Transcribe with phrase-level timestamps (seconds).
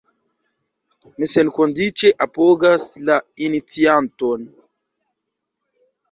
[1.17, 3.17] Mi senkondiĉe apogas la
[3.49, 4.47] iniciaton.